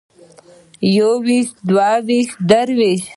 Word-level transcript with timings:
يوويشت 0.95 1.55
دوويشت 1.69 2.35
درويشت 2.49 3.07